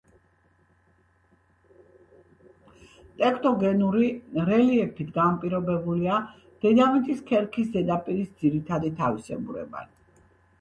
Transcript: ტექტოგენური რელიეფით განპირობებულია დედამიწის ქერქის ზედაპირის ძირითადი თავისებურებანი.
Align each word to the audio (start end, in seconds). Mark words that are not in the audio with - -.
ტექტოგენური 3.19 4.07
რელიეფით 4.47 5.11
განპირობებულია 5.19 6.17
დედამიწის 6.65 7.21
ქერქის 7.29 7.71
ზედაპირის 7.77 8.33
ძირითადი 8.43 8.93
თავისებურებანი. 9.05 9.95